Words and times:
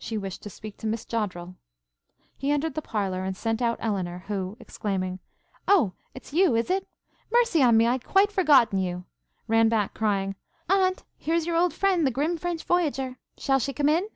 She 0.00 0.18
wished 0.18 0.42
to 0.42 0.50
speak 0.50 0.78
to 0.78 0.86
Miss 0.88 1.04
Joddrel. 1.04 1.54
He 2.36 2.50
entered 2.50 2.74
the 2.74 2.82
parlour, 2.82 3.22
and 3.22 3.36
sent 3.36 3.62
out 3.62 3.78
Elinor, 3.80 4.24
who, 4.26 4.56
exclaiming, 4.58 5.20
'O, 5.68 5.92
it's 6.12 6.32
you, 6.32 6.56
is 6.56 6.70
it? 6.70 6.88
Mercy 7.30 7.62
on 7.62 7.76
me! 7.76 7.86
I 7.86 7.92
had 7.92 8.04
quite 8.04 8.32
forgotten 8.32 8.80
you!' 8.80 9.04
ran 9.46 9.68
back, 9.68 9.94
crying, 9.94 10.34
'Aunt, 10.68 11.04
here's 11.16 11.46
your 11.46 11.54
old 11.54 11.72
friend, 11.72 12.04
the 12.04 12.10
grim 12.10 12.36
French 12.36 12.64
voyager! 12.64 13.18
Shall 13.38 13.60
she 13.60 13.72
come 13.72 13.88
in?' 13.88 14.08